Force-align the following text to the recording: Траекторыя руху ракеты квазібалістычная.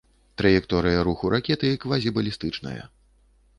Траекторыя 0.41 1.01
руху 1.09 1.29
ракеты 1.35 1.69
квазібалістычная. 1.85 2.83